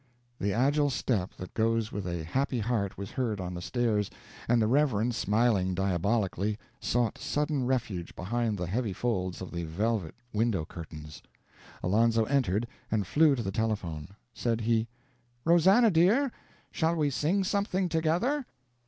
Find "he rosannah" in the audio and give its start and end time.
14.61-15.91